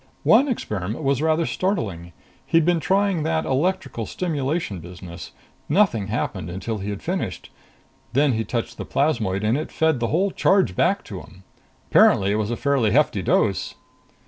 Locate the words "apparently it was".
11.91-12.49